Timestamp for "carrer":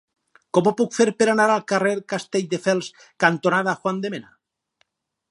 1.71-1.91